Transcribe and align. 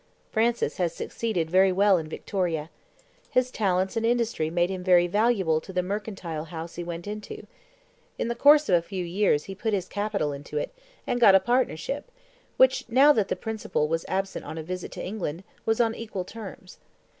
Francis 0.31 0.77
has 0.77 0.95
succeeded 0.95 1.51
very 1.51 1.71
well 1.71 1.99
in 1.99 2.07
Victoria. 2.09 2.71
His 3.29 3.51
talents 3.51 3.95
and 3.95 4.03
industry 4.03 4.49
made 4.49 4.71
him 4.71 4.83
very 4.83 5.05
valuable 5.05 5.61
to 5.61 5.71
the 5.71 5.83
mercantile 5.83 6.45
house 6.45 6.73
he 6.73 6.83
went 6.83 7.05
into. 7.05 7.45
In 8.17 8.27
the 8.27 8.33
course 8.33 8.67
of 8.67 8.73
a 8.73 8.81
few 8.81 9.05
years 9.05 9.43
he 9.43 9.53
put 9.53 9.73
his 9.75 9.87
capital 9.87 10.33
into 10.33 10.57
it, 10.57 10.73
and 11.05 11.21
got 11.21 11.35
a 11.35 11.39
partnership, 11.39 12.09
which, 12.57 12.89
now 12.89 13.13
that 13.13 13.27
the 13.27 13.35
principal 13.35 13.87
was 13.87 14.03
absent 14.07 14.43
on 14.43 14.57
a 14.57 14.63
visit 14.63 14.91
to 14.93 15.03
England, 15.05 15.43
was 15.67 15.79
on 15.79 15.93
equal 15.93 16.25
terms. 16.25 16.79